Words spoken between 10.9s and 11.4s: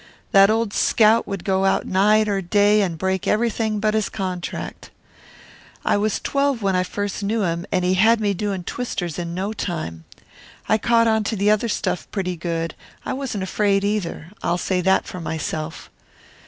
on to